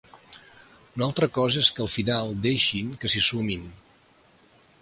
[0.99, 3.73] Una altra cosa és que al final deixin que s’hi sumin.